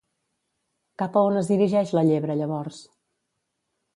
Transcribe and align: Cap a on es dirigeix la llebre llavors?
Cap 1.01 1.19
a 1.19 1.23
on 1.27 1.37
es 1.41 1.51
dirigeix 1.51 1.93
la 1.97 2.03
llebre 2.09 2.39
llavors? 2.39 2.83